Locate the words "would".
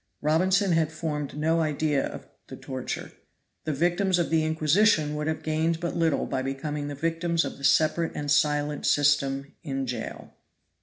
5.13-5.27